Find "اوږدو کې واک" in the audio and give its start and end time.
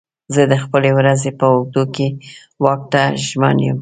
1.53-2.81